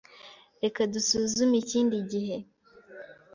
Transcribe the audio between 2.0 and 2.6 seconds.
gihe.